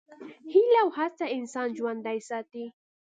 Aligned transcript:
هیله 0.53 0.79
او 0.83 0.89
هڅه 0.97 1.25
انسان 1.37 1.67
ژوندی 1.77 2.19
ساتي. 2.29 2.65